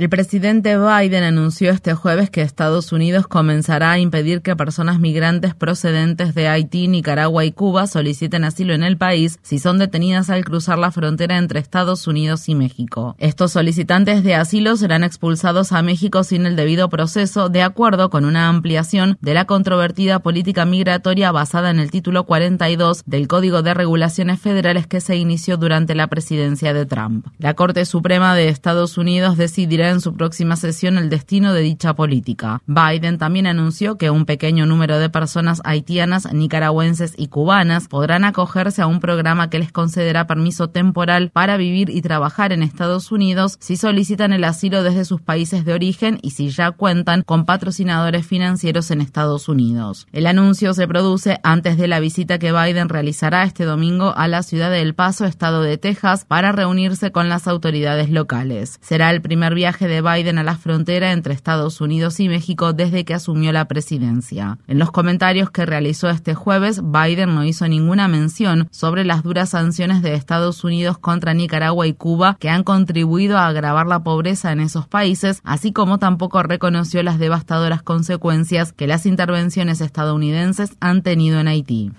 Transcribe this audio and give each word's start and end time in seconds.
El 0.00 0.08
presidente 0.08 0.78
Biden 0.78 1.24
anunció 1.24 1.70
este 1.72 1.92
jueves 1.92 2.30
que 2.30 2.40
Estados 2.40 2.90
Unidos 2.90 3.26
comenzará 3.26 3.90
a 3.90 3.98
impedir 3.98 4.40
que 4.40 4.56
personas 4.56 4.98
migrantes 4.98 5.54
procedentes 5.54 6.34
de 6.34 6.48
Haití, 6.48 6.88
Nicaragua 6.88 7.44
y 7.44 7.52
Cuba 7.52 7.86
soliciten 7.86 8.44
asilo 8.44 8.72
en 8.72 8.82
el 8.82 8.96
país 8.96 9.38
si 9.42 9.58
son 9.58 9.78
detenidas 9.78 10.30
al 10.30 10.42
cruzar 10.42 10.78
la 10.78 10.90
frontera 10.90 11.36
entre 11.36 11.60
Estados 11.60 12.06
Unidos 12.06 12.48
y 12.48 12.54
México. 12.54 13.14
Estos 13.18 13.52
solicitantes 13.52 14.24
de 14.24 14.36
asilo 14.36 14.74
serán 14.78 15.04
expulsados 15.04 15.70
a 15.70 15.82
México 15.82 16.24
sin 16.24 16.46
el 16.46 16.56
debido 16.56 16.88
proceso, 16.88 17.50
de 17.50 17.62
acuerdo 17.62 18.08
con 18.08 18.24
una 18.24 18.48
ampliación 18.48 19.18
de 19.20 19.34
la 19.34 19.44
controvertida 19.44 20.20
política 20.20 20.64
migratoria 20.64 21.30
basada 21.30 21.68
en 21.68 21.78
el 21.78 21.90
título 21.90 22.24
42 22.24 23.02
del 23.04 23.28
Código 23.28 23.60
de 23.60 23.74
Regulaciones 23.74 24.40
Federales 24.40 24.86
que 24.86 25.02
se 25.02 25.16
inició 25.16 25.58
durante 25.58 25.94
la 25.94 26.06
presidencia 26.06 26.72
de 26.72 26.86
Trump. 26.86 27.26
La 27.36 27.52
Corte 27.52 27.84
Suprema 27.84 28.34
de 28.34 28.48
Estados 28.48 28.96
Unidos 28.96 29.36
decidirá 29.36 29.89
en 29.90 30.00
su 30.00 30.14
próxima 30.14 30.56
sesión 30.56 30.98
el 30.98 31.10
destino 31.10 31.52
de 31.52 31.60
dicha 31.62 31.94
política. 31.94 32.62
Biden 32.66 33.18
también 33.18 33.46
anunció 33.46 33.96
que 33.96 34.10
un 34.10 34.24
pequeño 34.24 34.66
número 34.66 34.98
de 34.98 35.10
personas 35.10 35.60
haitianas, 35.64 36.32
nicaragüenses 36.32 37.14
y 37.16 37.28
cubanas 37.28 37.88
podrán 37.88 38.24
acogerse 38.24 38.82
a 38.82 38.86
un 38.86 39.00
programa 39.00 39.50
que 39.50 39.58
les 39.58 39.72
concederá 39.72 40.26
permiso 40.26 40.70
temporal 40.70 41.30
para 41.30 41.56
vivir 41.56 41.90
y 41.90 42.02
trabajar 42.02 42.52
en 42.52 42.62
Estados 42.62 43.12
Unidos 43.12 43.56
si 43.60 43.76
solicitan 43.76 44.32
el 44.32 44.44
asilo 44.44 44.82
desde 44.82 45.04
sus 45.04 45.20
países 45.20 45.64
de 45.64 45.74
origen 45.74 46.18
y 46.22 46.30
si 46.30 46.50
ya 46.50 46.70
cuentan 46.70 47.22
con 47.22 47.44
patrocinadores 47.44 48.26
financieros 48.26 48.90
en 48.90 49.00
Estados 49.00 49.48
Unidos. 49.48 50.06
El 50.12 50.26
anuncio 50.26 50.74
se 50.74 50.88
produce 50.88 51.38
antes 51.42 51.76
de 51.76 51.88
la 51.88 52.00
visita 52.00 52.38
que 52.38 52.52
Biden 52.52 52.88
realizará 52.88 53.44
este 53.44 53.64
domingo 53.64 54.14
a 54.16 54.28
la 54.28 54.42
ciudad 54.42 54.70
de 54.70 54.82
El 54.82 54.94
Paso, 54.94 55.24
estado 55.24 55.62
de 55.62 55.78
Texas, 55.78 56.24
para 56.24 56.52
reunirse 56.52 57.12
con 57.12 57.28
las 57.28 57.48
autoridades 57.48 58.10
locales. 58.10 58.78
Será 58.80 59.10
el 59.10 59.20
primer 59.20 59.54
viaje 59.54 59.79
de 59.86 60.02
Biden 60.02 60.38
a 60.38 60.42
la 60.42 60.56
frontera 60.56 61.12
entre 61.12 61.34
Estados 61.34 61.80
Unidos 61.80 62.20
y 62.20 62.28
México 62.28 62.72
desde 62.72 63.04
que 63.04 63.14
asumió 63.14 63.52
la 63.52 63.66
presidencia. 63.66 64.58
En 64.66 64.78
los 64.78 64.90
comentarios 64.90 65.50
que 65.50 65.66
realizó 65.66 66.08
este 66.08 66.34
jueves, 66.34 66.80
Biden 66.82 67.34
no 67.34 67.44
hizo 67.44 67.66
ninguna 67.68 68.08
mención 68.08 68.68
sobre 68.70 69.04
las 69.04 69.22
duras 69.22 69.50
sanciones 69.50 70.02
de 70.02 70.14
Estados 70.14 70.64
Unidos 70.64 70.98
contra 70.98 71.34
Nicaragua 71.34 71.86
y 71.86 71.94
Cuba 71.94 72.36
que 72.38 72.50
han 72.50 72.64
contribuido 72.64 73.38
a 73.38 73.46
agravar 73.46 73.86
la 73.86 74.02
pobreza 74.02 74.52
en 74.52 74.60
esos 74.60 74.86
países, 74.86 75.40
así 75.44 75.72
como 75.72 75.98
tampoco 75.98 76.42
reconoció 76.42 77.02
las 77.02 77.18
devastadoras 77.18 77.82
consecuencias 77.82 78.72
que 78.72 78.86
las 78.86 79.06
intervenciones 79.06 79.80
estadounidenses 79.80 80.76
han 80.80 81.02
tenido 81.02 81.40
en 81.40 81.48
Haití. 81.48 81.92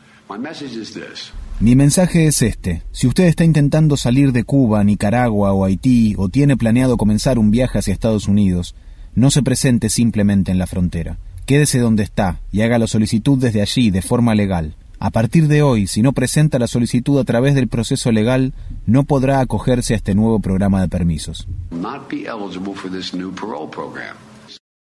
Mi 1.60 1.76
mensaje 1.76 2.26
es 2.26 2.42
este. 2.42 2.82
Si 2.92 3.08
usted 3.08 3.26
está 3.26 3.44
intentando 3.44 3.98
salir 3.98 4.32
de 4.32 4.44
Cuba, 4.44 4.84
Nicaragua 4.84 5.54
o 5.54 5.66
Haití 5.66 6.16
o 6.18 6.30
tiene 6.30 6.58
planeado 6.58 6.98
comenzar 6.98 7.38
un 7.38 7.52
viaje 7.52 7.78
hacia 7.78 7.94
Estados 7.94 8.28
Unidos, 8.28 8.76
no 9.14 9.30
se 9.30 9.44
presente 9.44 9.90
simplemente 9.90 10.52
en 10.52 10.58
la 10.58 10.68
frontera. 10.68 11.18
Quédese 11.46 11.80
donde 11.80 12.04
está 12.04 12.40
y 12.52 12.62
haga 12.62 12.80
la 12.80 12.88
solicitud 12.88 13.38
desde 13.38 13.62
allí 13.62 13.92
de 13.92 14.02
forma 14.02 14.34
legal. 14.36 14.76
A 15.00 15.10
partir 15.10 15.48
de 15.48 15.64
hoy, 15.64 15.88
si 15.88 16.04
no 16.04 16.14
presenta 16.14 16.60
la 16.60 16.68
solicitud 16.68 17.20
a 17.20 17.24
través 17.24 17.56
del 17.56 17.68
proceso 17.68 18.12
legal, 18.12 18.54
no 18.86 19.04
podrá 19.04 19.40
acogerse 19.40 19.96
a 19.96 19.98
este 19.98 20.14
nuevo 20.14 20.40
programa 20.40 20.80
de 20.80 20.90
permisos. 20.90 21.48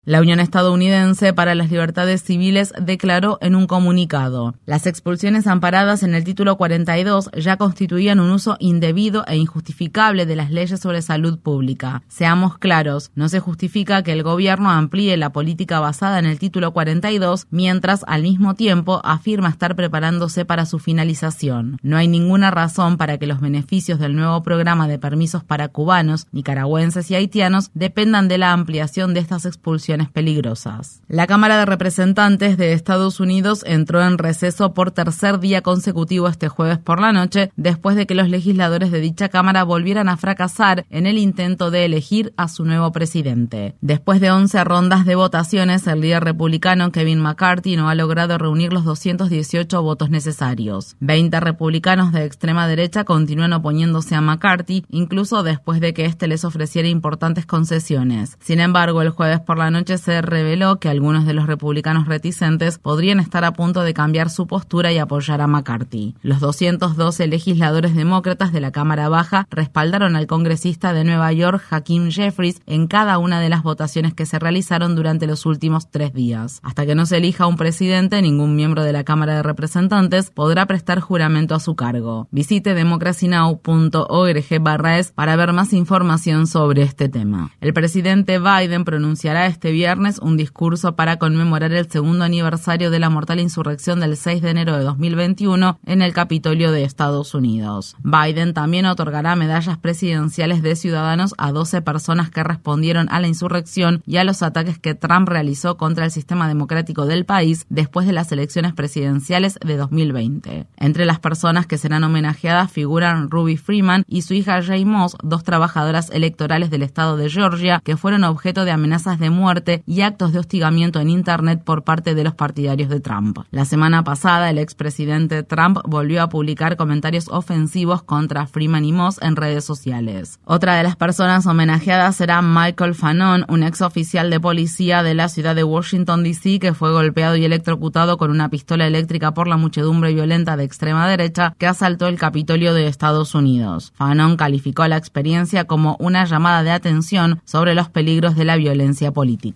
La 0.05 0.19
Unión 0.19 0.41
Estadounidense 0.41 1.31
para 1.31 1.55
las 1.55 1.71
Libertades 1.71 2.23
Civiles 2.23 2.73
declaró 2.77 3.37
en 3.39 3.55
un 3.55 3.67
comunicado, 3.67 4.53
las 4.65 4.85
expulsiones 4.85 5.47
amparadas 5.47 6.03
en 6.03 6.13
el 6.13 6.25
título 6.25 6.57
42 6.57 7.29
ya 7.37 7.55
constituían 7.55 8.19
un 8.19 8.31
uso 8.31 8.57
indebido 8.59 9.23
e 9.27 9.37
injustificable 9.37 10.25
de 10.25 10.35
las 10.35 10.51
leyes 10.51 10.81
sobre 10.81 11.01
salud 11.01 11.39
pública. 11.39 12.03
Seamos 12.09 12.57
claros, 12.57 13.11
no 13.15 13.29
se 13.29 13.39
justifica 13.39 14.03
que 14.03 14.11
el 14.11 14.23
gobierno 14.23 14.71
amplíe 14.71 15.15
la 15.15 15.31
política 15.31 15.79
basada 15.79 16.19
en 16.19 16.25
el 16.25 16.37
título 16.37 16.73
42 16.73 17.47
mientras 17.49 18.03
al 18.05 18.23
mismo 18.23 18.55
tiempo 18.55 18.99
afirma 19.05 19.47
estar 19.47 19.73
preparándose 19.77 20.43
para 20.43 20.65
su 20.65 20.79
finalización. 20.79 21.77
No 21.81 21.95
hay 21.95 22.09
ninguna 22.09 22.51
razón 22.51 22.97
para 22.97 23.17
que 23.19 23.27
los 23.27 23.39
beneficios 23.39 23.99
del 23.99 24.17
nuevo 24.17 24.43
programa 24.43 24.89
de 24.89 24.99
permisos 24.99 25.45
para 25.45 25.69
cubanos, 25.69 26.27
nicaragüenses 26.33 27.09
y 27.09 27.15
haitianos 27.15 27.71
dependan 27.73 28.27
de 28.27 28.37
la 28.37 28.51
ampliación 28.51 29.13
de 29.13 29.21
estas 29.21 29.45
expulsiones 29.45 29.92
peligrosas. 30.09 31.01
La 31.07 31.27
Cámara 31.27 31.57
de 31.57 31.65
Representantes 31.65 32.57
de 32.57 32.73
Estados 32.73 33.19
Unidos 33.19 33.63
entró 33.65 34.03
en 34.03 34.17
receso 34.17 34.73
por 34.73 34.91
tercer 34.91 35.39
día 35.39 35.61
consecutivo 35.61 36.27
este 36.27 36.49
jueves 36.49 36.77
por 36.77 36.99
la 36.99 37.11
noche, 37.11 37.51
después 37.55 37.95
de 37.95 38.05
que 38.05 38.15
los 38.15 38.29
legisladores 38.29 38.91
de 38.91 38.99
dicha 38.99 39.29
Cámara 39.29 39.63
volvieran 39.63 40.09
a 40.09 40.17
fracasar 40.17 40.85
en 40.89 41.05
el 41.05 41.17
intento 41.17 41.71
de 41.71 41.85
elegir 41.85 42.33
a 42.37 42.47
su 42.47 42.65
nuevo 42.65 42.91
presidente. 42.91 43.75
Después 43.81 44.19
de 44.21 44.31
11 44.31 44.63
rondas 44.63 45.05
de 45.05 45.15
votaciones, 45.15 45.85
el 45.87 46.01
líder 46.01 46.23
republicano 46.23 46.91
Kevin 46.91 47.21
McCarthy 47.21 47.75
no 47.75 47.89
ha 47.89 47.95
logrado 47.95 48.37
reunir 48.37 48.73
los 48.73 48.85
218 48.85 49.81
votos 49.81 50.09
necesarios. 50.09 50.95
20 50.99 51.39
republicanos 51.39 52.11
de 52.11 52.25
extrema 52.25 52.67
derecha 52.67 53.03
continúan 53.03 53.53
oponiéndose 53.53 54.15
a 54.15 54.21
McCarthy, 54.21 54.85
incluso 54.89 55.43
después 55.43 55.79
de 55.79 55.93
que 55.93 56.05
éste 56.05 56.27
les 56.27 56.45
ofreciera 56.45 56.87
importantes 56.87 57.45
concesiones. 57.45 58.37
Sin 58.39 58.59
embargo, 58.59 59.01
el 59.01 59.09
jueves 59.09 59.39
por 59.41 59.57
la 59.57 59.71
noche 59.71 59.82
se 59.85 60.21
reveló 60.21 60.79
que 60.79 60.89
algunos 60.89 61.25
de 61.25 61.33
los 61.33 61.45
republicanos 61.45 62.07
reticentes 62.07 62.77
podrían 62.77 63.19
estar 63.19 63.43
a 63.43 63.53
punto 63.53 63.81
de 63.81 63.93
cambiar 63.93 64.29
su 64.29 64.47
postura 64.47 64.91
y 64.91 64.97
apoyar 64.97 65.41
a 65.41 65.47
McCarthy. 65.47 66.15
Los 66.21 66.39
212 66.39 67.27
legisladores 67.27 67.95
demócratas 67.95 68.53
de 68.53 68.61
la 68.61 68.71
Cámara 68.71 69.09
Baja 69.09 69.47
respaldaron 69.51 70.15
al 70.15 70.27
congresista 70.27 70.93
de 70.93 71.03
Nueva 71.03 71.31
York, 71.33 71.63
Hakeem 71.69 72.11
Jeffries, 72.11 72.61
en 72.65 72.87
cada 72.87 73.17
una 73.17 73.39
de 73.39 73.49
las 73.49 73.63
votaciones 73.63 74.13
que 74.13 74.25
se 74.25 74.39
realizaron 74.39 74.95
durante 74.95 75.27
los 75.27 75.45
últimos 75.45 75.91
tres 75.91 76.13
días. 76.13 76.59
Hasta 76.63 76.85
que 76.85 76.95
no 76.95 77.05
se 77.05 77.17
elija 77.17 77.47
un 77.47 77.57
presidente, 77.57 78.21
ningún 78.21 78.55
miembro 78.55 78.83
de 78.83 78.93
la 78.93 79.03
Cámara 79.03 79.35
de 79.35 79.43
Representantes 79.43 80.31
podrá 80.31 80.65
prestar 80.65 81.01
juramento 81.01 81.55
a 81.55 81.59
su 81.59 81.75
cargo. 81.75 82.27
Visite 82.31 82.73
democracynow.org 82.73 85.13
para 85.15 85.35
ver 85.35 85.53
más 85.53 85.73
información 85.73 86.47
sobre 86.47 86.83
este 86.83 87.09
tema. 87.09 87.51
El 87.59 87.73
presidente 87.73 88.39
Biden 88.39 88.85
pronunciará 88.85 89.47
este 89.47 89.71
viernes 89.73 90.19
un 90.19 90.37
discurso 90.37 90.95
para 90.95 91.17
conmemorar 91.17 91.73
el 91.73 91.91
segundo 91.91 92.23
aniversario 92.23 92.89
de 92.91 92.99
la 92.99 93.09
mortal 93.09 93.41
insurrección 93.41 93.99
del 93.99 94.15
6 94.15 94.41
de 94.41 94.49
enero 94.51 94.77
de 94.77 94.83
2021 94.83 95.79
en 95.85 96.01
el 96.01 96.13
Capitolio 96.13 96.71
de 96.71 96.85
Estados 96.85 97.33
Unidos. 97.35 97.97
Biden 98.03 98.53
también 98.53 98.85
otorgará 98.85 99.35
medallas 99.35 99.77
presidenciales 99.77 100.61
de 100.61 100.75
ciudadanos 100.75 101.33
a 101.37 101.51
12 101.51 101.81
personas 101.81 102.29
que 102.29 102.43
respondieron 102.43 103.09
a 103.09 103.19
la 103.19 103.27
insurrección 103.27 104.01
y 104.05 104.17
a 104.17 104.23
los 104.23 104.43
ataques 104.43 104.79
que 104.79 104.95
Trump 104.95 105.27
realizó 105.27 105.75
contra 105.75 106.05
el 106.05 106.11
sistema 106.11 106.47
democrático 106.47 107.05
del 107.05 107.25
país 107.25 107.65
después 107.69 108.07
de 108.07 108.13
las 108.13 108.31
elecciones 108.31 108.73
presidenciales 108.73 109.57
de 109.65 109.75
2020. 109.75 110.67
Entre 110.77 111.05
las 111.05 111.19
personas 111.19 111.65
que 111.65 111.77
serán 111.77 112.03
homenajeadas 112.03 112.71
figuran 112.71 113.31
Ruby 113.31 113.57
Freeman 113.57 114.03
y 114.07 114.21
su 114.21 114.33
hija 114.33 114.61
Jay 114.61 114.85
Moss, 114.85 115.17
dos 115.23 115.43
trabajadoras 115.43 116.09
electorales 116.11 116.69
del 116.69 116.83
estado 116.83 117.17
de 117.17 117.29
Georgia 117.29 117.81
que 117.83 117.97
fueron 117.97 118.23
objeto 118.23 118.65
de 118.65 118.71
amenazas 118.71 119.19
de 119.19 119.29
muerte 119.29 119.62
y 119.85 120.01
actos 120.01 120.33
de 120.33 120.39
hostigamiento 120.39 120.99
en 120.99 121.09
Internet 121.09 121.63
por 121.63 121.83
parte 121.83 122.15
de 122.15 122.23
los 122.23 122.35
partidarios 122.35 122.89
de 122.89 122.99
Trump. 122.99 123.39
La 123.51 123.65
semana 123.65 124.03
pasada, 124.03 124.49
el 124.49 124.57
expresidente 124.57 125.43
Trump 125.43 125.79
volvió 125.85 126.21
a 126.21 126.29
publicar 126.29 126.77
comentarios 126.77 127.27
ofensivos 127.29 128.03
contra 128.03 128.47
Freeman 128.47 128.85
y 128.85 128.91
Moss 128.91 129.19
en 129.21 129.35
redes 129.35 129.63
sociales. 129.63 130.39
Otra 130.45 130.75
de 130.75 130.83
las 130.83 130.95
personas 130.95 131.45
homenajeadas 131.45 132.15
será 132.15 132.41
Michael 132.41 132.95
Fanon, 132.95 133.45
un 133.47 133.63
ex 133.63 133.81
oficial 133.81 134.29
de 134.29 134.39
policía 134.39 135.03
de 135.03 135.13
la 135.13 135.29
ciudad 135.29 135.55
de 135.55 135.63
Washington, 135.63 136.23
D.C., 136.23 136.59
que 136.59 136.73
fue 136.73 136.91
golpeado 136.91 137.35
y 137.35 137.45
electrocutado 137.45 138.17
con 138.17 138.31
una 138.31 138.49
pistola 138.49 138.87
eléctrica 138.87 139.33
por 139.33 139.47
la 139.47 139.57
muchedumbre 139.57 140.13
violenta 140.13 140.57
de 140.57 140.63
extrema 140.63 141.07
derecha 141.07 141.55
que 141.57 141.67
asaltó 141.67 142.07
el 142.07 142.19
Capitolio 142.19 142.73
de 142.73 142.87
Estados 142.87 143.35
Unidos. 143.35 143.93
Fanon 143.95 144.35
calificó 144.35 144.87
la 144.87 144.97
experiencia 144.97 145.65
como 145.65 145.95
una 145.99 146.25
llamada 146.25 146.63
de 146.63 146.71
atención 146.71 147.41
sobre 147.45 147.75
los 147.75 147.89
peligros 147.89 148.35
de 148.35 148.45
la 148.45 148.55
violencia 148.55 149.11
política. 149.11 149.52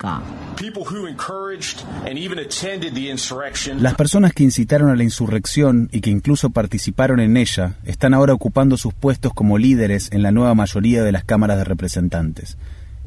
Las 3.81 3.95
personas 3.95 4.33
que 4.33 4.44
incitaron 4.44 4.89
a 4.89 4.95
la 4.95 5.03
insurrección 5.03 5.89
y 5.91 6.01
que 6.01 6.09
incluso 6.09 6.51
participaron 6.51 7.19
en 7.19 7.38
ella 7.38 7.75
están 7.83 8.13
ahora 8.13 8.33
ocupando 8.33 8.77
sus 8.77 8.94
puestos 8.94 9.33
como 9.33 9.57
líderes 9.57 10.09
en 10.11 10.23
la 10.23 10.31
nueva 10.31 10.55
mayoría 10.55 11.03
de 11.03 11.11
las 11.11 11.23
cámaras 11.23 11.57
de 11.57 11.63
representantes. 11.63 12.57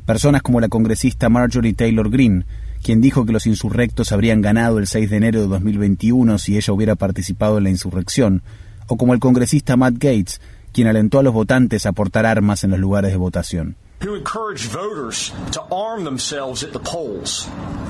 Personas 0.06 0.42
como 0.42 0.60
la 0.60 0.68
congresista 0.68 1.28
Marjorie 1.28 1.74
Taylor 1.74 2.10
Greene, 2.10 2.44
quien 2.82 3.00
dijo 3.00 3.26
que 3.26 3.32
los 3.32 3.46
insurrectos 3.46 4.12
habrían 4.12 4.40
ganado 4.40 4.78
el 4.78 4.86
6 4.86 5.10
de 5.10 5.16
enero 5.16 5.40
de 5.40 5.48
2021 5.48 6.38
si 6.38 6.56
ella 6.56 6.72
hubiera 6.72 6.96
participado 6.96 7.58
en 7.58 7.64
la 7.64 7.70
insurrección, 7.70 8.42
o 8.88 8.96
como 8.96 9.14
el 9.14 9.20
congresista 9.20 9.76
Matt 9.76 9.94
Gates, 9.94 10.40
quien 10.72 10.88
alentó 10.88 11.18
a 11.18 11.22
los 11.22 11.34
votantes 11.34 11.86
a 11.86 11.92
portar 11.92 12.26
armas 12.26 12.64
en 12.64 12.70
los 12.70 12.80
lugares 12.80 13.10
de 13.12 13.16
votación. 13.16 13.76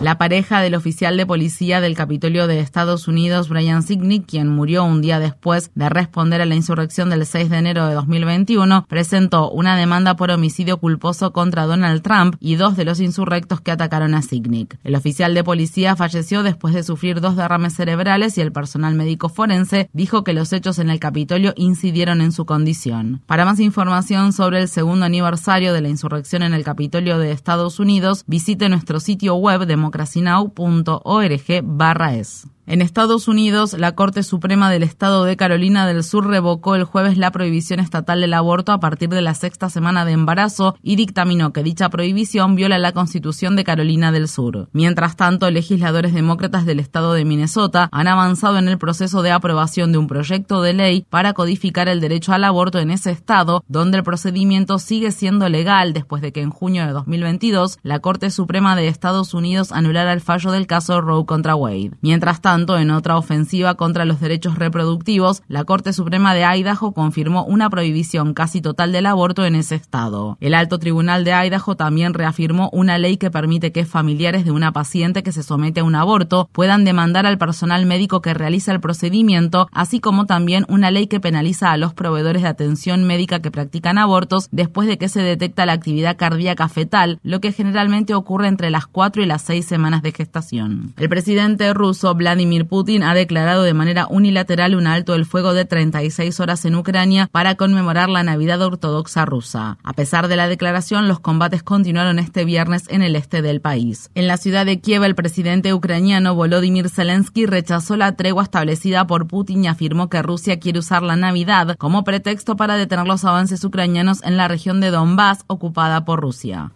La 0.03 0.19
pareja 0.19 0.61
del 0.61 0.75
oficial 0.75 1.17
de 1.17 1.25
policía 1.25 1.81
del 1.81 1.95
Capitolio 1.95 2.49
de 2.49 2.59
Estados 2.59 3.07
Unidos, 3.07 3.49
Brian 3.49 3.85
Signick, 3.85 4.27
quien 4.27 4.49
murió 4.49 4.83
un 4.83 5.03
día 5.03 5.21
después 5.21 5.71
de 5.77 5.89
responder 5.89 6.41
a 6.41 6.47
la 6.47 6.57
insurrección 6.57 7.11
del 7.11 7.27
6 7.27 7.51
de 7.51 7.59
enero 7.59 7.87
de 7.87 7.95
2021, 7.95 8.87
presentó 8.89 9.51
una 9.53 9.77
demanda 9.77 10.17
por 10.17 10.33
homicidio 10.33 10.79
culposo 10.79 11.33
contra 11.33 11.67
Donald 11.67 12.03
Trump 12.03 12.35
y 12.41 12.57
dos 12.57 12.77
de 12.77 12.87
los 12.87 12.99
insurrectos 12.99 13.61
que 13.61 13.71
atacaron 13.71 14.15
a 14.15 14.23
Signick. 14.23 14.79
El 14.83 14.97
oficial 14.97 15.33
de 15.33 15.45
policía 15.45 15.95
falleció 15.95 16.43
después 16.43 16.75
de 16.75 16.83
sufrir 16.83 17.21
dos 17.21 17.37
derrames 17.37 17.75
cerebrales 17.75 18.37
y 18.37 18.41
el 18.41 18.51
personal 18.51 18.97
médico 18.97 19.29
forense 19.29 19.89
dijo 19.93 20.25
que 20.25 20.33
los 20.33 20.53
hechos 20.53 20.81
en 20.81 20.91
el 20.91 20.99
Capitolio 20.99 21.53
incidieron 21.57 22.21
en 22.21 22.33
su 22.33 22.47
condición. 22.47 23.21
Para 23.27 23.45
más 23.45 23.61
información 23.61 24.33
sobre 24.33 24.61
el 24.61 24.67
segundo 24.67 25.07
aniversario 25.07 25.73
de 25.73 25.83
la 25.83 26.00
insurrección 26.01 26.43
en 26.43 26.55
el 26.55 26.65
Capitolio 26.65 27.19
de 27.19 27.31
Estados 27.31 27.79
Unidos, 27.79 28.25
visite 28.27 28.71
nuestro 28.71 29.01
sitio 29.01 29.35
web 29.35 29.67
democracynow.org/es. 29.67 32.47
En 32.71 32.83
Estados 32.83 33.27
Unidos, 33.27 33.73
la 33.73 33.97
Corte 33.97 34.23
Suprema 34.23 34.71
del 34.71 34.85
Estado 34.85 35.25
de 35.25 35.37
Carolina 35.37 35.89
del 35.89 36.05
Sur 36.05 36.29
revocó 36.29 36.77
el 36.77 36.85
jueves 36.85 37.19
la 37.19 37.33
prohibición 37.33 37.81
estatal 37.81 38.21
del 38.21 38.33
aborto 38.33 38.71
a 38.71 38.79
partir 38.79 39.09
de 39.09 39.23
la 39.23 39.35
sexta 39.35 39.69
semana 39.69 40.05
de 40.05 40.13
embarazo 40.13 40.77
y 40.81 40.95
dictaminó 40.95 41.53
que 41.53 41.65
dicha 41.65 41.89
prohibición 41.89 42.55
viola 42.55 42.79
la 42.79 42.93
Constitución 42.93 43.57
de 43.57 43.65
Carolina 43.65 44.13
del 44.13 44.29
Sur. 44.29 44.69
Mientras 44.73 45.17
tanto, 45.17 45.51
legisladores 45.51 46.15
demócratas 46.15 46.65
del 46.65 46.79
estado 46.79 47.13
de 47.13 47.25
Minnesota 47.25 47.89
han 47.91 48.07
avanzado 48.07 48.59
en 48.59 48.69
el 48.69 48.79
proceso 48.79 49.23
de 49.23 49.33
aprobación 49.33 49.91
de 49.91 49.99
un 49.99 50.07
proyecto 50.07 50.63
de 50.63 50.73
ley 50.73 51.05
para 51.11 51.33
codificar 51.33 51.89
el 51.89 52.01
derecho 52.01 52.33
al 52.35 52.45
aborto 52.45 52.79
en 52.79 52.93
ese 52.93 53.11
estado, 53.11 53.65
donde 53.67 53.99
el 53.99 54.05
procedimiento 54.05 54.79
sigue 54.79 55.11
siendo 55.11 55.49
legal 55.49 55.93
después 55.93 56.23
de 56.23 56.31
que 56.31 56.43
en 56.43 56.51
junio 56.51 56.87
de 56.87 56.93
2022 56.93 57.81
la 57.83 57.99
Corte 57.99 58.31
Suprema 58.31 58.77
de 58.77 58.87
Estados 58.87 59.35
Unidos 59.35 59.73
anulara 59.73 60.13
el 60.13 60.21
fallo 60.21 60.53
del 60.53 60.69
caso 60.69 61.01
Roe 61.01 61.27
contra 61.27 61.57
Wade. 61.57 61.91
Mientras 62.01 62.41
tanto, 62.61 62.79
en 62.79 62.91
otra 62.91 63.17
ofensiva 63.17 63.75
contra 63.75 64.05
los 64.05 64.21
derechos 64.21 64.59
reproductivos, 64.59 65.43
la 65.49 65.65
Corte 65.65 65.95
Suprema 65.95 66.35
de 66.35 66.45
Idaho 66.45 66.93
confirmó 66.93 67.45
una 67.45 67.71
prohibición 67.71 68.35
casi 68.35 68.61
total 68.61 68.93
del 68.93 69.07
aborto 69.07 69.47
en 69.47 69.55
ese 69.55 69.77
estado. 69.77 70.37
El 70.41 70.53
Alto 70.53 70.79
Tribunal 70.79 71.25
de 71.25 71.33
Idaho 71.33 71.75
también 71.75 72.13
reafirmó 72.13 72.69
una 72.73 72.99
ley 72.99 73.17
que 73.17 73.31
permite 73.31 73.73
que 73.73 73.87
familiares 73.87 74.45
de 74.45 74.51
una 74.51 74.73
paciente 74.73 75.23
que 75.23 75.33
se 75.33 75.43
somete 75.43 75.81
a 75.81 75.85
un 75.85 75.95
aborto 75.95 76.51
puedan 76.53 76.85
demandar 76.85 77.25
al 77.25 77.39
personal 77.39 77.87
médico 77.87 78.21
que 78.21 78.35
realiza 78.35 78.73
el 78.73 78.81
procedimiento, 78.81 79.69
así 79.73 80.01
como 80.01 80.27
también 80.27 80.67
una 80.69 80.91
ley 80.91 81.07
que 81.07 81.19
penaliza 81.19 81.73
a 81.73 81.79
los 81.79 81.95
proveedores 81.95 82.43
de 82.43 82.49
atención 82.49 83.05
médica 83.05 83.41
que 83.41 83.51
practican 83.51 83.97
abortos 83.97 84.49
después 84.53 84.87
de 84.87 84.99
que 84.99 85.09
se 85.09 85.23
detecta 85.23 85.65
la 85.65 85.73
actividad 85.73 86.19
cardíaca 86.19 86.69
fetal, 86.69 87.21
lo 87.23 87.41
que 87.41 87.53
generalmente 87.53 88.13
ocurre 88.13 88.49
entre 88.49 88.71
las 88.71 88.87
4 88.87 89.23
y 89.23 89.27
las 89.27 89.41
6 89.43 89.65
semanas 89.65 90.03
de 90.03 90.13
gestación. 90.13 90.93
El 90.99 91.09
presidente 91.09 91.73
ruso 91.73 92.15
Vladimir 92.15 92.40
Vladimir 92.41 92.65
Putin 92.65 93.03
ha 93.03 93.13
declarado 93.13 93.65
de 93.65 93.75
manera 93.75 94.07
unilateral 94.09 94.75
un 94.75 94.87
alto 94.87 95.15
el 95.15 95.27
fuego 95.27 95.53
de 95.53 95.67
36 95.67 96.41
horas 96.41 96.65
en 96.65 96.75
Ucrania 96.75 97.29
para 97.31 97.57
conmemorar 97.57 98.09
la 98.09 98.23
Navidad 98.23 98.63
ortodoxa 98.63 99.27
rusa. 99.27 99.77
A 99.85 99.93
pesar 99.93 100.27
de 100.27 100.37
la 100.37 100.49
declaración, 100.49 101.07
los 101.07 101.21
combates 101.21 101.63
continuaron 101.63 102.19
este 102.19 102.47
viernes 102.47 102.85
en 102.89 103.03
el 103.03 103.15
este 103.15 103.43
del 103.43 103.61
país. 103.61 104.09
En 104.15 104.27
la 104.27 104.39
ciudad 104.39 104.65
de 104.65 104.81
Kiev, 104.81 105.05
el 105.05 105.15
presidente 105.15 105.75
ucraniano 105.75 106.35
Volodymyr 106.35 106.89
Zelensky 106.89 107.45
rechazó 107.45 107.99
la 107.99 108.17
tregua 108.17 108.45
establecida 108.45 109.07
por 109.07 109.27
Putin 109.27 109.65
y 109.65 109.69
afirmó 109.69 110.09
que 110.09 110.23
Rusia 110.23 110.59
quiere 110.59 110.79
usar 110.79 111.03
la 111.03 111.17
Navidad 111.17 111.77
como 111.77 112.05
pretexto 112.05 112.57
para 112.57 112.79
detener 112.79 113.07
los 113.07 113.27
avances 113.27 113.63
ucranianos 113.65 114.23
en 114.23 114.39
la 114.39 114.49
región 114.49 114.81
de 114.81 114.91
Donbass 114.91 115.45
ocupada 115.47 116.07
por 116.07 116.23
Rusia. 116.23 116.73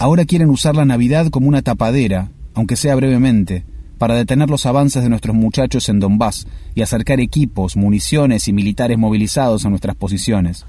Ahora 0.00 0.26
quieren 0.26 0.50
usar 0.50 0.76
la 0.76 0.84
Navidad 0.84 1.28
como 1.30 1.48
una 1.48 1.62
tapadera, 1.62 2.30
aunque 2.52 2.76
sea 2.76 2.94
brevemente 2.94 3.64
para 3.98 4.14
detener 4.14 4.50
los 4.50 4.66
avances 4.66 5.02
de 5.02 5.08
nuestros 5.08 5.34
muchachos 5.34 5.88
en 5.88 6.00
Donbass 6.00 6.46
y 6.74 6.82
acercar 6.82 7.20
equipos, 7.20 7.76
municiones 7.76 8.48
y 8.48 8.52
militares 8.52 8.98
movilizados 8.98 9.64
a 9.64 9.70
nuestras 9.70 9.96
posiciones. 9.96 10.64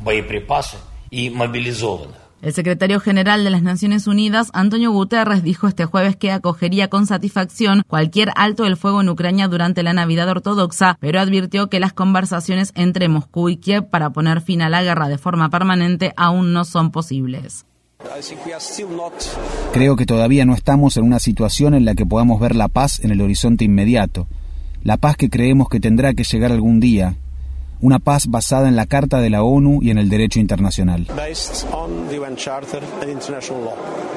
El 2.42 2.54
secretario 2.54 3.00
general 3.00 3.44
de 3.44 3.50
las 3.50 3.64
Naciones 3.64 4.06
Unidas, 4.06 4.52
Antonio 4.54 4.92
Guterres, 4.92 5.42
dijo 5.42 5.68
este 5.68 5.86
jueves 5.86 6.16
que 6.16 6.32
acogería 6.32 6.90
con 6.90 7.08
satisfacción 7.08 7.82
cualquier 7.88 8.32
alto 8.36 8.64
del 8.64 8.78
fuego 8.78 9.02
en 9.02 9.10
Ucrania 9.10 9.48
durante 9.48 9.82
la 9.82 9.94
Navidad 9.94 10.30
ortodoxa, 10.30 10.98
pero 11.00 11.20
advirtió 11.20 11.70
que 11.70 11.80
las 11.80 11.94
conversaciones 11.94 12.72
entre 12.76 13.08
Moscú 13.08 13.50
y 13.50 13.58
Kiev 13.58 13.90
para 13.90 14.12
poner 14.12 14.42
fin 14.42 14.62
a 14.62 14.70
la 14.70 14.84
guerra 14.84 15.08
de 15.08 15.18
forma 15.18 15.50
permanente 15.50 16.14
aún 16.18 16.54
no 16.54 16.66
son 16.66 16.92
posibles. 16.92 17.66
Creo 19.74 19.96
que 19.96 20.06
todavía 20.06 20.46
no 20.46 20.54
estamos 20.54 20.98
en 20.98 21.04
una 21.04 21.20
situación 21.20 21.74
en 21.74 21.86
la 21.86 21.96
que 21.96 22.06
podamos 22.06 22.40
ver 22.40 22.56
la 22.56 22.68
paz 22.68 23.00
en 23.04 23.12
el 23.12 23.22
horizonte 23.22 23.66
inmediato, 23.66 24.28
la 24.84 24.98
paz 24.98 25.18
que 25.18 25.30
creemos 25.30 25.70
que 25.70 25.80
tendrá 25.80 26.14
que 26.14 26.24
llegar 26.24 26.52
algún 26.52 26.80
día, 26.80 27.16
una 27.82 28.00
paz 28.00 28.28
basada 28.28 28.68
en 28.68 28.76
la 28.76 28.86
Carta 28.86 29.20
de 29.20 29.30
la 29.30 29.44
ONU 29.44 29.80
y 29.82 29.90
en 29.90 29.98
el 29.98 30.10
derecho 30.10 30.40
internacional. 30.40 31.08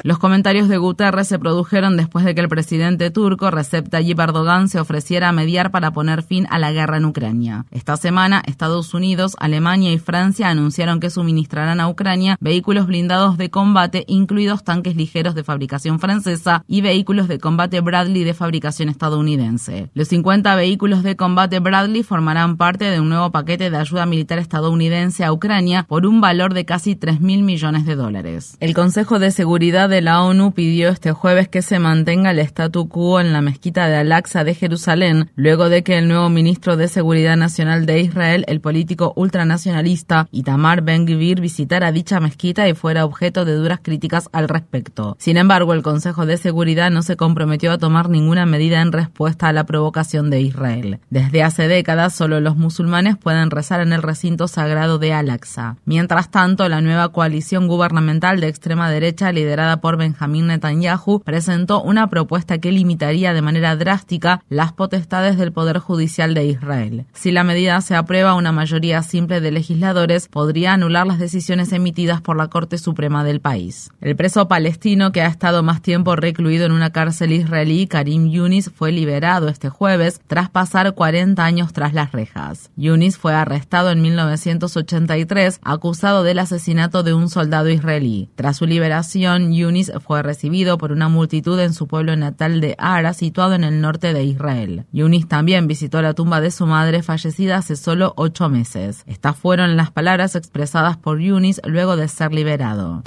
Los 0.02 0.18
comentarios 0.18 0.68
de 0.68 0.76
Guterres 0.76 1.28
se 1.28 1.38
produjeron 1.38 1.96
después 1.96 2.24
de 2.24 2.34
que 2.34 2.40
el 2.40 2.48
presidente 2.48 3.10
turco 3.10 3.50
Recep 3.50 3.88
Tayyip 3.88 4.18
Erdogan 4.18 4.68
se 4.68 4.80
ofreciera 4.80 5.28
a 5.28 5.32
mediar 5.32 5.70
para 5.70 5.90
poner 5.90 6.22
fin 6.22 6.46
a 6.50 6.58
la 6.58 6.72
guerra 6.72 6.98
en 6.98 7.06
Ucrania. 7.06 7.66
Esta 7.70 7.96
semana, 7.96 8.42
Estados 8.46 8.94
Unidos, 8.94 9.34
Alemania 9.40 9.92
y 9.92 9.98
Francia 9.98 10.48
anunciaron 10.48 11.00
que 11.00 11.10
suministrarán 11.10 11.80
a 11.80 11.88
Ucrania 11.88 12.36
vehículos 12.40 12.86
blindados 12.86 13.36
de 13.38 13.50
combate, 13.50 14.04
incluidos 14.06 14.64
tanques 14.64 14.96
ligeros 14.96 15.34
de 15.34 15.44
fabricación 15.44 15.98
francesa 15.98 16.64
y 16.68 16.80
vehículos 16.80 17.28
de 17.28 17.38
combate 17.38 17.80
Bradley 17.80 18.24
de 18.24 18.34
fabricación 18.34 18.88
estadounidense. 18.88 19.90
Los 19.94 20.08
50 20.08 20.54
vehículos 20.54 21.02
de 21.02 21.16
combate 21.16 21.58
Bradley 21.58 22.02
formarán 22.02 22.56
parte 22.56 22.84
de 22.84 23.00
un 23.00 23.08
nuevo 23.08 23.30
paquete 23.30 23.47
de 23.56 23.74
ayuda 23.74 24.04
militar 24.04 24.38
estadounidense 24.38 25.24
a 25.24 25.32
Ucrania 25.32 25.84
por 25.88 26.04
un 26.04 26.20
valor 26.20 26.52
de 26.52 26.66
casi 26.66 26.96
3 26.96 27.20
mil 27.20 27.42
millones 27.42 27.86
de 27.86 27.96
dólares. 27.96 28.56
El 28.60 28.74
Consejo 28.74 29.18
de 29.18 29.30
Seguridad 29.30 29.88
de 29.88 30.02
la 30.02 30.22
ONU 30.22 30.52
pidió 30.52 30.90
este 30.90 31.12
jueves 31.12 31.48
que 31.48 31.62
se 31.62 31.78
mantenga 31.78 32.32
el 32.32 32.40
statu 32.40 32.88
quo 32.88 33.20
en 33.20 33.32
la 33.32 33.40
mezquita 33.40 33.88
de 33.88 33.96
Al-Aqsa 33.96 34.44
de 34.44 34.54
Jerusalén, 34.54 35.30
luego 35.34 35.68
de 35.70 35.82
que 35.82 35.96
el 35.96 36.08
nuevo 36.08 36.28
ministro 36.28 36.76
de 36.76 36.88
Seguridad 36.88 37.36
Nacional 37.36 37.86
de 37.86 38.00
Israel, 38.00 38.44
el 38.48 38.60
político 38.60 39.12
ultranacionalista 39.16 40.28
Itamar 40.32 40.82
Ben-Gvir, 40.82 41.40
visitara 41.40 41.92
dicha 41.92 42.20
mezquita 42.20 42.68
y 42.68 42.74
fuera 42.74 43.04
objeto 43.04 43.44
de 43.44 43.54
duras 43.54 43.80
críticas 43.82 44.28
al 44.32 44.48
respecto. 44.48 45.16
Sin 45.18 45.36
embargo, 45.36 45.72
el 45.72 45.82
Consejo 45.82 46.26
de 46.26 46.36
Seguridad 46.36 46.90
no 46.90 47.02
se 47.02 47.16
comprometió 47.16 47.72
a 47.72 47.78
tomar 47.78 48.10
ninguna 48.10 48.46
medida 48.46 48.82
en 48.82 48.92
respuesta 48.92 49.48
a 49.48 49.52
la 49.52 49.64
provocación 49.64 50.30
de 50.30 50.40
Israel. 50.40 50.98
Desde 51.10 51.42
hace 51.42 51.68
décadas, 51.68 52.14
solo 52.14 52.40
los 52.40 52.56
musulmanes 52.56 53.16
pueden 53.16 53.37
rezar 53.46 53.80
en 53.80 53.92
el 53.92 54.02
recinto 54.02 54.48
sagrado 54.48 54.98
de 54.98 55.12
Al-Aqsa. 55.12 55.76
Mientras 55.84 56.30
tanto, 56.30 56.68
la 56.68 56.80
nueva 56.80 57.10
coalición 57.10 57.66
gubernamental 57.68 58.40
de 58.40 58.48
extrema 58.48 58.90
derecha 58.90 59.32
liderada 59.32 59.80
por 59.80 59.96
Benjamín 59.96 60.48
Netanyahu 60.48 61.20
presentó 61.20 61.82
una 61.82 62.08
propuesta 62.08 62.58
que 62.58 62.72
limitaría 62.72 63.32
de 63.32 63.42
manera 63.42 63.76
drástica 63.76 64.42
las 64.48 64.72
potestades 64.72 65.38
del 65.38 65.52
Poder 65.52 65.78
Judicial 65.78 66.34
de 66.34 66.44
Israel. 66.44 67.06
Si 67.12 67.32
la 67.32 67.44
medida 67.44 67.80
se 67.80 67.94
aprueba, 67.94 68.34
una 68.34 68.52
mayoría 68.52 69.02
simple 69.02 69.40
de 69.40 69.50
legisladores 69.50 70.28
podría 70.28 70.72
anular 70.72 71.06
las 71.06 71.18
decisiones 71.18 71.72
emitidas 71.72 72.20
por 72.20 72.36
la 72.36 72.48
Corte 72.48 72.78
Suprema 72.78 73.24
del 73.24 73.40
país. 73.40 73.90
El 74.00 74.16
preso 74.16 74.48
palestino 74.48 75.12
que 75.12 75.22
ha 75.22 75.26
estado 75.26 75.62
más 75.62 75.82
tiempo 75.82 76.16
recluido 76.16 76.66
en 76.66 76.72
una 76.72 76.90
cárcel 76.90 77.32
israelí, 77.32 77.86
Karim 77.86 78.30
Yunis, 78.30 78.70
fue 78.74 78.92
liberado 78.92 79.48
este 79.48 79.68
jueves 79.68 80.20
tras 80.26 80.50
pasar 80.50 80.94
40 80.94 81.44
años 81.44 81.72
tras 81.72 81.94
las 81.94 82.12
rejas. 82.12 82.70
Yunis 82.76 83.18
fue 83.18 83.27
arrestado 83.34 83.90
en 83.90 84.02
1983 84.02 85.60
acusado 85.62 86.22
del 86.22 86.38
asesinato 86.38 87.02
de 87.02 87.14
un 87.14 87.28
soldado 87.28 87.68
israelí. 87.68 88.28
Tras 88.34 88.56
su 88.56 88.66
liberación, 88.66 89.52
Yunis 89.52 89.92
fue 90.04 90.22
recibido 90.22 90.78
por 90.78 90.92
una 90.92 91.08
multitud 91.08 91.58
en 91.60 91.74
su 91.74 91.86
pueblo 91.86 92.16
natal 92.16 92.60
de 92.60 92.74
Ara, 92.78 93.12
situado 93.12 93.54
en 93.54 93.64
el 93.64 93.80
norte 93.80 94.12
de 94.12 94.24
Israel. 94.24 94.84
Yunis 94.92 95.28
también 95.28 95.66
visitó 95.66 96.02
la 96.02 96.14
tumba 96.14 96.40
de 96.40 96.50
su 96.50 96.66
madre 96.66 97.02
fallecida 97.02 97.56
hace 97.56 97.76
solo 97.76 98.12
ocho 98.16 98.48
meses. 98.48 99.02
Estas 99.06 99.36
fueron 99.36 99.76
las 99.76 99.90
palabras 99.90 100.36
expresadas 100.36 100.96
por 100.96 101.20
Yunis 101.20 101.60
luego 101.64 101.96
de 101.96 102.08
ser 102.08 102.32
liberado. 102.32 103.02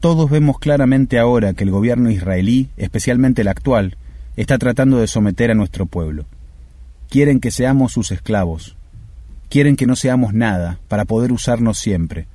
Todos 0.00 0.30
vemos 0.30 0.58
claramente 0.58 1.18
ahora 1.18 1.54
que 1.54 1.64
el 1.64 1.70
gobierno 1.70 2.10
israelí, 2.10 2.68
especialmente 2.76 3.40
el 3.40 3.48
actual, 3.48 3.96
está 4.36 4.58
tratando 4.58 4.98
de 4.98 5.06
someter 5.06 5.50
a 5.50 5.54
nuestro 5.54 5.86
pueblo. 5.86 6.26
Quieren 7.14 7.38
que 7.38 7.52
seamos 7.52 7.92
sus 7.92 8.10
esclavos. 8.10 8.74
Quieren 9.48 9.76
que 9.76 9.86
no 9.86 9.94
seamos 9.94 10.34
nada 10.34 10.80
para 10.88 11.04
poder 11.04 11.30
usarnos 11.30 11.78
siempre. 11.78 12.26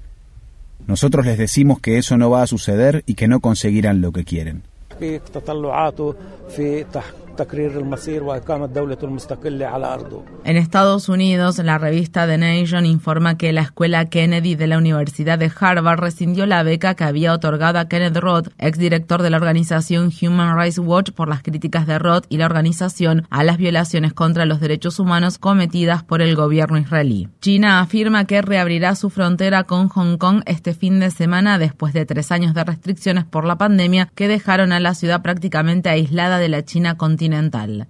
Nosotros 0.88 1.26
les 1.26 1.38
decimos 1.38 1.82
que 1.82 1.98
eso 1.98 2.16
no 2.16 2.30
va 2.30 2.44
a 2.44 2.48
suceder 2.48 3.04
y 3.06 3.16
que 3.16 3.28
no 3.28 3.42
conseguirán 3.42 4.00
lo 4.00 4.14
que 4.14 4.24
quieren. 4.24 4.64
En 10.44 10.58
Estados 10.58 11.10
Unidos, 11.10 11.58
la 11.60 11.78
revista 11.78 12.28
The 12.28 12.38
Nation 12.38 12.86
informa 12.86 13.38
que 13.38 13.54
la 13.54 13.62
escuela 13.62 14.06
Kennedy 14.06 14.56
de 14.56 14.68
la 14.68 14.78
Universidad 14.78 15.40
de 15.40 15.52
Harvard 15.58 16.00
rescindió 16.00 16.46
la 16.46 16.64
beca 16.64 16.96
que 16.96 17.04
había 17.04 17.34
otorgado 17.34 17.80
a 17.80 17.88
Kenneth 17.88 18.18
Roth, 18.18 18.48
exdirector 18.58 19.22
de 19.22 19.30
la 19.30 19.38
organización 19.38 20.12
Human 20.22 20.58
Rights 20.58 20.80
Watch, 20.80 21.12
por 21.12 21.30
las 21.30 21.44
críticas 21.44 21.88
de 21.88 22.00
Roth 22.00 22.26
y 22.30 22.38
la 22.38 22.46
organización 22.46 23.26
a 23.30 23.44
las 23.44 23.58
violaciones 23.58 24.14
contra 24.14 24.46
los 24.46 24.60
derechos 24.60 25.00
humanos 25.00 25.38
cometidas 25.38 26.04
por 26.04 26.22
el 26.22 26.36
gobierno 26.36 26.78
israelí. 26.78 27.30
China 27.42 27.80
afirma 27.80 28.26
que 28.26 28.42
reabrirá 28.42 28.96
su 28.96 29.10
frontera 29.10 29.64
con 29.64 29.88
Hong 29.90 30.18
Kong 30.18 30.42
este 30.46 30.74
fin 30.74 31.00
de 31.00 31.12
semana 31.12 31.58
después 31.58 31.94
de 31.94 32.06
tres 32.06 32.32
años 32.32 32.54
de 32.54 32.64
restricciones 32.64 33.26
por 33.26 33.46
la 33.46 33.58
pandemia 33.58 34.10
que 34.16 34.28
dejaron 34.28 34.72
a 34.72 34.80
la 34.80 34.94
ciudad 34.94 35.22
prácticamente 35.22 35.90
aislada 35.90 36.38
de 36.38 36.50
la 36.50 36.66
China 36.66 36.98
continental 36.98 37.29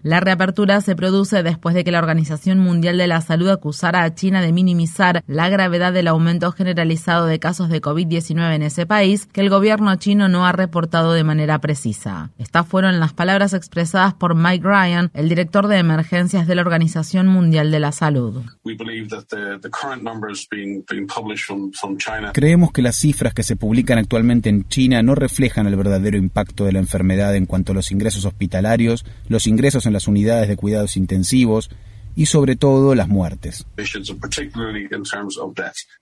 la 0.03 0.19
reapertura 0.19 0.81
se 0.81 0.95
produce 0.95 1.43
después 1.43 1.73
de 1.75 1.83
que 1.83 1.91
la 1.91 1.99
Organización 1.99 2.59
Mundial 2.59 2.97
de 2.97 3.07
la 3.07 3.21
Salud 3.21 3.49
acusara 3.49 4.03
a 4.03 4.13
China 4.13 4.41
de 4.41 4.51
minimizar 4.51 5.23
la 5.27 5.49
gravedad 5.49 5.93
del 5.93 6.07
aumento 6.07 6.51
generalizado 6.51 7.25
de 7.25 7.39
casos 7.39 7.69
de 7.69 7.81
COVID-19 7.81 8.55
en 8.55 8.63
ese 8.63 8.85
país 8.85 9.27
que 9.31 9.41
el 9.41 9.49
gobierno 9.49 9.95
chino 9.95 10.27
no 10.27 10.45
ha 10.45 10.51
reportado 10.51 11.13
de 11.13 11.23
manera 11.23 11.59
precisa. 11.59 12.31
Estas 12.37 12.67
fueron 12.67 12.99
las 12.99 13.13
palabras 13.13 13.53
expresadas 13.53 14.13
por 14.13 14.35
Mike 14.35 14.65
Ryan, 14.65 15.11
el 15.13 15.29
director 15.29 15.67
de 15.67 15.77
emergencias 15.77 16.47
de 16.47 16.55
la 16.55 16.61
Organización 16.61 17.27
Mundial 17.27 17.71
de 17.71 17.79
la 17.79 17.91
Salud. 17.91 18.43
Creemos 22.33 22.71
que 22.71 22.81
las 22.81 22.95
cifras 22.95 23.33
que 23.33 23.43
se 23.43 23.55
publican 23.55 23.97
actualmente 23.97 24.49
en 24.49 24.67
China 24.67 25.01
no 25.01 25.15
reflejan 25.15 25.67
el 25.67 25.75
verdadero 25.75 26.17
impacto 26.17 26.65
de 26.65 26.73
la 26.73 26.79
enfermedad 26.79 27.35
en 27.35 27.45
cuanto 27.45 27.71
a 27.71 27.75
los 27.75 27.91
ingresos 27.91 28.25
hospitalarios, 28.25 29.05
los 29.29 29.47
ingresos 29.47 29.85
en 29.85 29.93
las 29.93 30.07
unidades 30.07 30.49
de 30.49 30.57
cuidados 30.57 30.97
intensivos 30.97 31.69
y 32.19 32.25
sobre 32.25 32.57
todo 32.57 32.95
las 32.95 33.07
muertes. 33.07 33.65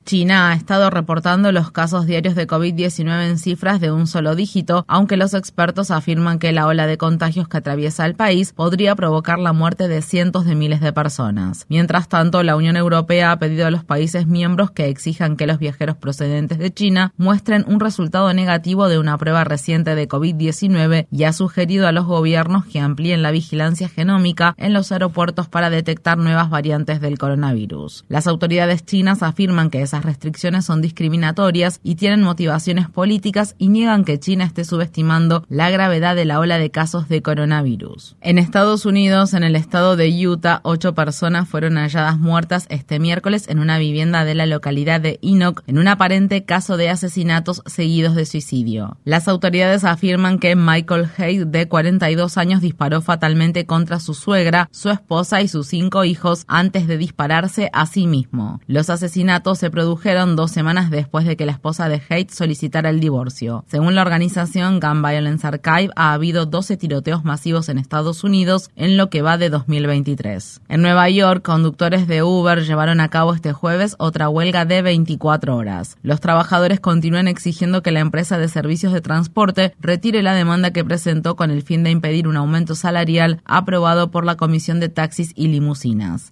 China 0.04 0.50
ha 0.50 0.56
estado 0.56 0.90
reportando 0.90 1.52
los 1.52 1.70
casos 1.70 2.08
diarios 2.08 2.34
de 2.34 2.48
COVID-19 2.48 3.30
en 3.30 3.38
cifras 3.38 3.80
de 3.80 3.92
un 3.92 4.08
solo 4.08 4.34
dígito, 4.34 4.84
aunque 4.88 5.16
los 5.16 5.36
expertos 5.36 5.92
afirman 5.92 6.40
que 6.40 6.54
la 6.54 6.66
ola 6.66 6.88
de 6.88 6.98
contagios 6.98 7.48
que 7.48 7.58
atraviesa 7.58 8.08
el 8.08 8.16
país 8.16 8.52
podría 8.52 8.96
provocar 8.96 9.38
la 9.38 9.54
muerte 9.54 9.88
de 9.88 10.02
cientos 10.02 10.48
de 10.48 10.56
miles 10.56 10.82
de 10.82 10.92
personas. 10.92 11.68
Mientras 11.70 12.10
tanto, 12.10 12.42
la 12.42 12.56
Unión 12.56 12.78
Europea 12.78 13.32
ha 13.32 13.38
pedido 13.38 13.68
a 13.68 13.72
los 13.72 13.84
países 13.84 14.26
miembros 14.26 14.72
que 14.72 14.88
exijan 14.88 15.38
que 15.38 15.46
los 15.46 15.60
viajeros 15.60 15.98
procedentes 15.98 16.58
de 16.58 16.74
China 16.74 17.14
muestren 17.18 17.64
un 17.68 17.80
resultado 17.80 18.34
negativo 18.34 18.90
de 18.90 18.98
una 18.98 19.20
prueba 19.20 19.44
reciente 19.44 19.94
de 19.94 20.10
COVID-19 20.10 21.06
y 21.12 21.26
ha 21.26 21.34
sugerido 21.34 21.88
a 21.88 21.92
los 21.92 22.08
gobiernos 22.08 22.66
que 22.66 22.80
amplíen 22.80 23.22
la 23.22 23.30
vigilancia 23.30 23.88
genómica 23.88 24.56
en 24.58 24.74
los 24.74 24.92
aeropuertos 24.92 25.48
para 25.48 25.70
detectar 25.70 26.07
nuevas 26.16 26.50
variantes 26.50 27.02
del 27.02 27.18
coronavirus. 27.18 28.06
Las 28.08 28.28
autoridades 28.28 28.86
chinas 28.86 29.24
afirman 29.24 29.70
que 29.70 29.82
esas 29.82 30.06
restricciones 30.06 30.66
son 30.66 30.82
discriminatorias 30.82 31.80
y 31.84 31.96
tienen 31.96 32.22
motivaciones 32.22 32.90
políticas 32.90 33.56
y 33.58 33.70
niegan 33.70 34.06
que 34.06 34.20
China 34.20 34.46
esté 34.46 34.64
subestimando 34.64 35.44
la 35.50 35.70
gravedad 35.70 36.16
de 36.16 36.26
la 36.26 36.40
ola 36.40 36.60
de 36.60 36.70
casos 36.70 37.10
de 37.10 37.22
coronavirus. 37.22 38.16
En 38.22 38.38
Estados 38.38 38.86
Unidos, 38.86 39.34
en 39.34 39.44
el 39.44 39.56
estado 39.56 39.96
de 39.96 40.28
Utah, 40.28 40.62
ocho 40.64 40.94
personas 40.94 41.50
fueron 41.50 41.76
halladas 41.78 42.20
muertas 42.20 42.68
este 42.70 43.00
miércoles 43.00 43.48
en 43.48 43.60
una 43.60 43.80
vivienda 43.80 44.24
de 44.26 44.36
la 44.36 44.46
localidad 44.46 45.02
de 45.02 45.20
Enoch 45.22 45.64
en 45.68 45.78
un 45.78 45.88
aparente 45.88 46.46
caso 46.46 46.78
de 46.78 46.90
asesinatos 46.90 47.64
seguidos 47.66 48.16
de 48.16 48.26
suicidio. 48.26 48.98
Las 49.04 49.28
autoridades 49.28 49.84
afirman 49.84 50.40
que 50.40 50.56
Michael 50.56 51.10
Hayes, 51.18 51.52
de 51.52 51.68
42 51.68 52.38
años, 52.38 52.62
disparó 52.62 53.02
fatalmente 53.02 53.66
contra 53.66 54.00
su 54.00 54.14
suegra, 54.14 54.70
su 54.72 54.90
esposa 54.90 55.42
y 55.42 55.48
sus 55.48 55.68
cinco 55.68 55.97
hijos 56.04 56.46
antes 56.48 56.88
de 56.88 56.98
dispararse 56.98 57.70
a 57.74 57.86
sí 57.86 58.08
mismo. 58.08 58.60
Los 58.68 58.90
asesinatos 58.90 59.60
se 59.60 59.70
produjeron 59.70 60.36
dos 60.36 60.52
semanas 60.52 60.90
después 60.90 61.26
de 61.26 61.38
que 61.38 61.46
la 61.46 61.52
esposa 61.54 61.90
de 61.90 62.02
Haidt 62.10 62.32
solicitara 62.32 62.90
el 62.90 63.00
divorcio. 63.00 63.66
Según 63.68 63.96
la 63.96 64.02
organización 64.02 64.80
Gun 64.80 65.02
Violence 65.02 65.46
Archive, 65.46 65.92
ha 65.96 66.14
habido 66.14 66.46
12 66.46 66.78
tiroteos 66.78 67.24
masivos 67.24 67.70
en 67.70 67.78
Estados 67.78 68.24
Unidos 68.24 68.70
en 68.76 68.98
lo 68.98 69.10
que 69.10 69.22
va 69.22 69.38
de 69.38 69.50
2023. 69.50 70.62
En 70.70 70.82
Nueva 70.82 71.10
York, 71.10 71.44
conductores 71.44 72.08
de 72.08 72.24
Uber 72.24 72.64
llevaron 72.64 73.00
a 73.00 73.10
cabo 73.10 73.34
este 73.34 73.54
jueves 73.54 73.96
otra 74.00 74.30
huelga 74.30 74.66
de 74.66 74.82
24 74.82 75.56
horas. 75.56 75.98
Los 76.02 76.22
trabajadores 76.22 76.80
continúan 76.80 77.28
exigiendo 77.28 77.82
que 77.82 77.92
la 77.92 78.00
empresa 78.00 78.38
de 78.38 78.48
servicios 78.48 78.94
de 78.94 79.02
transporte 79.02 79.74
retire 79.80 80.24
la 80.24 80.34
demanda 80.34 80.72
que 80.72 80.86
presentó 80.86 81.36
con 81.36 81.52
el 81.52 81.64
fin 81.64 81.84
de 81.84 81.92
impedir 81.92 82.28
un 82.28 82.38
aumento 82.38 82.76
salarial 82.76 83.42
aprobado 83.46 84.12
por 84.12 84.26
la 84.26 84.36
Comisión 84.36 84.80
de 84.80 84.90
Taxis 84.90 85.32
y 85.36 85.48
Limusinas. 85.48 85.77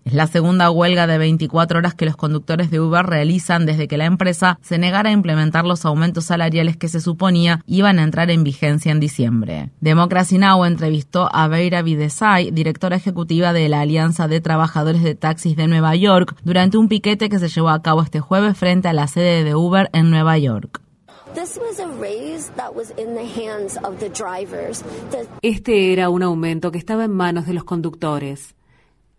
Es 0.06 0.14
la 0.14 0.28
segunda 0.28 0.72
huelga 0.72 1.08
de 1.08 1.18
24 1.18 1.80
horas 1.80 1.94
que 1.94 2.06
los 2.06 2.16
conductores 2.16 2.72
de 2.72 2.80
Uber 2.80 3.06
realizan 3.06 3.66
desde 3.66 3.88
que 3.88 3.98
la 3.98 4.06
empresa 4.06 4.60
se 4.62 4.78
negara 4.78 5.10
a 5.10 5.14
implementar 5.14 5.66
los 5.66 5.86
aumentos 5.86 6.25
salariales 6.25 6.78
que 6.78 6.88
se 6.88 7.00
suponía 7.00 7.62
iban 7.68 8.00
a 8.00 8.04
entrar 8.04 8.32
en 8.32 8.44
vigencia 8.44 8.92
en 8.92 9.00
diciembre. 9.00 9.70
Democracy 9.82 10.38
Now! 10.38 10.66
entrevistó 10.66 11.30
a 11.34 11.48
Beira 11.48 11.82
Videsai, 11.82 12.52
directora 12.52 12.96
ejecutiva 12.96 13.54
de 13.54 13.70
la 13.70 13.82
Alianza 13.82 14.28
de 14.28 14.42
Trabajadores 14.42 15.04
de 15.04 15.16
Taxis 15.16 15.56
de 15.56 15.68
Nueva 15.68 15.96
York, 15.96 16.36
durante 16.44 16.78
un 16.78 16.88
piquete 16.88 17.30
que 17.30 17.40
se 17.40 17.50
llevó 17.50 17.70
a 17.70 17.82
cabo 17.82 18.02
este 18.02 18.20
jueves 18.20 18.58
frente 18.58 18.88
a 18.88 18.94
la 18.94 19.08
sede 19.08 19.44
de 19.44 19.56
Uber 19.56 19.90
en 19.94 20.10
Nueva 20.10 20.38
York. 20.38 20.82
Este 25.42 25.94
era 25.94 26.10
un 26.10 26.24
aumento 26.24 26.72
que 26.72 26.78
estaba 26.78 27.04
en 27.04 27.12
manos 27.12 27.46
de 27.46 27.54
los 27.54 27.64
conductores. 27.66 28.55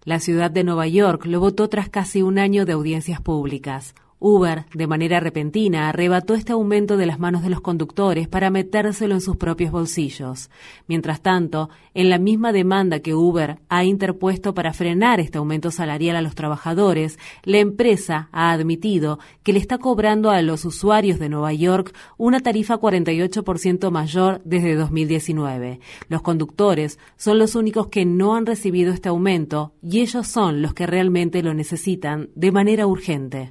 La 0.07 0.21
ciudad 0.21 0.53
de 0.53 0.63
Nueva 0.63 0.87
York 0.87 1.27
lo 1.27 1.41
votó 1.41 1.69
tras 1.69 1.89
casi 1.89 2.23
un 2.23 2.39
año 2.39 2.65
de 2.65 2.75
audiencias 2.75 3.21
públicas. 3.21 3.93
Uber, 4.19 4.65
de 4.73 4.87
manera 4.87 5.21
repentina, 5.21 5.89
arrebató 5.89 6.35
este 6.35 6.53
aumento 6.53 6.97
de 6.97 7.05
las 7.05 7.19
manos 7.19 7.43
de 7.43 7.51
los 7.51 7.61
conductores 7.61 8.29
para 8.29 8.51
metérselo 8.51 9.15
en 9.15 9.21
sus 9.21 9.37
propios 9.37 9.71
bolsillos. 9.71 10.51
Mientras 10.87 11.21
tanto, 11.21 11.69
en 11.93 12.09
la 12.09 12.19
misma 12.19 12.53
demanda 12.53 13.01
que 13.01 13.15
Uber 13.15 13.59
ha 13.69 13.85
interpuesto 13.85 14.55
para 14.55 14.73
frenar 14.73 15.21
este 15.21 15.39
aumento 15.39 15.71
salarial 15.71 16.17
a 16.17 16.23
los 16.23 16.35
trabajadores, 16.35 17.19
la 17.43 17.59
empresa 17.59 18.29
ha 18.33 18.53
admitido 18.53 19.19
que 19.43 19.53
le 19.53 19.59
está 19.59 19.79
cobrando 19.79 20.31
a 20.31 20.41
los 20.41 20.65
usuarios 20.65 21.19
de 21.19 21.29
Nueva 21.29 21.53
York 21.53 21.95
una 22.17 22.41
tarifa 22.41 22.79
48% 22.79 23.91
mayor 23.91 24.41
desde 24.45 24.77
2019. 24.77 25.81
Los 26.09 26.23
conductores 26.23 26.99
son 27.17 27.39
los 27.39 27.55
únicos 27.55 27.89
que 27.89 28.07
no 28.07 28.35
han 28.35 28.47
recibido 28.47 28.93
este 28.93 29.11
aumento 29.11 29.73
y 29.83 30.01
ellos 30.01 30.27
son 30.27 30.63
los 30.63 30.73
que 30.73 30.87
realmente 30.87 31.43
lo 31.43 31.53
necesitan 31.53 32.31
de 32.35 32.51
manera 32.51 32.87
urgente. 32.87 33.51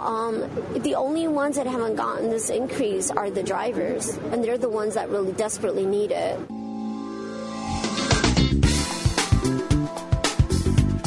Um, 0.00 0.42
the 0.82 0.94
only 0.94 1.28
ones 1.28 1.56
that 1.56 1.66
haven't 1.66 1.96
gotten 1.96 2.30
this 2.30 2.48
increase 2.50 3.10
are 3.10 3.30
the 3.30 3.42
drivers, 3.42 4.08
and 4.32 4.42
they're 4.42 4.56
the 4.58 4.70
ones 4.70 4.94
that 4.94 5.10
really 5.10 5.32
desperately 5.32 5.84
need 5.84 6.10
it. 6.10 6.38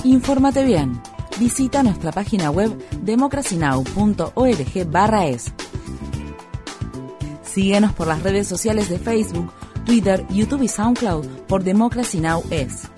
Infórmate 0.03 0.63
bien. 0.65 1.01
Visita 1.39 1.81
nuestra 1.81 2.11
página 2.11 2.51
web 2.51 2.77
democracynow.org/es. 3.03 5.53
Síguenos 7.43 7.93
por 7.93 8.07
las 8.07 8.21
redes 8.23 8.47
sociales 8.47 8.89
de 8.89 8.99
Facebook, 8.99 9.51
Twitter, 9.85 10.25
YouTube 10.29 10.63
y 10.63 10.67
SoundCloud 10.67 11.25
por 11.47 11.63
Democracy 11.63 12.19
Now! 12.19 12.43
es. 12.49 12.92